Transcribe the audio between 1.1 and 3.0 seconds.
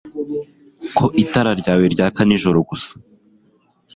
itara ryawe ryaka nijoro gusa